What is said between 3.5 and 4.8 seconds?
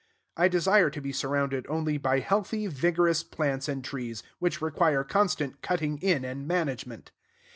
and trees, which